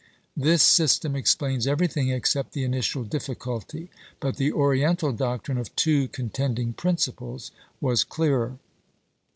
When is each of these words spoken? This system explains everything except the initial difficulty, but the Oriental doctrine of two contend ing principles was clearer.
This 0.35 0.63
system 0.63 1.15
explains 1.15 1.67
everything 1.67 2.09
except 2.09 2.53
the 2.53 2.63
initial 2.63 3.03
difficulty, 3.03 3.91
but 4.19 4.37
the 4.37 4.51
Oriental 4.51 5.11
doctrine 5.11 5.59
of 5.59 5.75
two 5.75 6.07
contend 6.07 6.57
ing 6.57 6.73
principles 6.73 7.51
was 7.79 8.03
clearer. 8.03 8.57